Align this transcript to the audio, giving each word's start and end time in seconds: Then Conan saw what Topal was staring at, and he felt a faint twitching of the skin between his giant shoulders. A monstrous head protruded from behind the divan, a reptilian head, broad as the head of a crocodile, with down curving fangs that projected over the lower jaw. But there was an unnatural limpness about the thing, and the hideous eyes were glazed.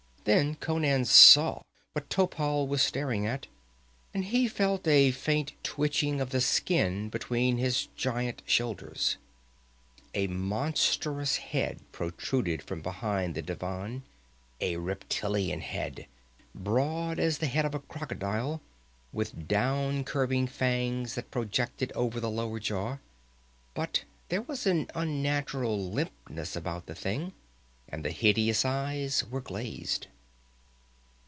Then 0.23 0.53
Conan 0.53 1.05
saw 1.05 1.63
what 1.93 2.11
Topal 2.11 2.67
was 2.67 2.83
staring 2.83 3.25
at, 3.25 3.47
and 4.13 4.25
he 4.25 4.47
felt 4.47 4.87
a 4.87 5.09
faint 5.09 5.53
twitching 5.63 6.21
of 6.21 6.29
the 6.29 6.41
skin 6.41 7.09
between 7.09 7.57
his 7.57 7.87
giant 7.95 8.43
shoulders. 8.45 9.17
A 10.13 10.27
monstrous 10.27 11.37
head 11.37 11.79
protruded 11.91 12.61
from 12.61 12.83
behind 12.83 13.33
the 13.33 13.41
divan, 13.41 14.03
a 14.61 14.77
reptilian 14.77 15.61
head, 15.61 16.05
broad 16.53 17.17
as 17.19 17.39
the 17.39 17.47
head 17.47 17.65
of 17.65 17.73
a 17.73 17.79
crocodile, 17.79 18.61
with 19.11 19.47
down 19.47 20.03
curving 20.03 20.45
fangs 20.45 21.15
that 21.15 21.31
projected 21.31 21.91
over 21.93 22.19
the 22.19 22.29
lower 22.29 22.59
jaw. 22.59 22.97
But 23.73 24.03
there 24.29 24.43
was 24.43 24.67
an 24.67 24.87
unnatural 24.93 25.89
limpness 25.91 26.55
about 26.55 26.85
the 26.85 26.93
thing, 26.93 27.33
and 27.93 28.05
the 28.05 28.11
hideous 28.11 28.63
eyes 28.63 29.25
were 29.29 29.41
glazed. 29.41 30.07